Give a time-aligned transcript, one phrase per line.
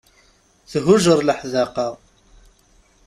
[0.71, 1.87] Thuǧer leḥdaqa.